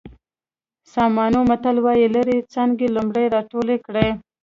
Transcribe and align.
ساموني 0.91 1.41
متل 1.49 1.77
وایي 1.85 2.07
لرې 2.15 2.37
څانګې 2.53 2.87
لومړی 2.95 3.25
راټولې 3.35 3.77
کړئ. 3.85 4.09